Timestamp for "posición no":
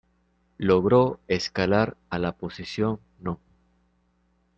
2.35-3.39